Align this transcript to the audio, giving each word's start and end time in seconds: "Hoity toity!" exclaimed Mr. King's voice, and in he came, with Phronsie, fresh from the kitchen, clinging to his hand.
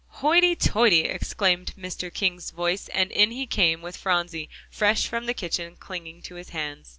"Hoity 0.23 0.55
toity!" 0.55 1.01
exclaimed 1.03 1.75
Mr. 1.77 2.11
King's 2.11 2.49
voice, 2.49 2.87
and 2.87 3.11
in 3.11 3.29
he 3.29 3.45
came, 3.45 3.83
with 3.83 3.95
Phronsie, 3.95 4.49
fresh 4.71 5.05
from 5.07 5.27
the 5.27 5.35
kitchen, 5.35 5.75
clinging 5.75 6.23
to 6.23 6.33
his 6.33 6.49
hand. 6.49 6.87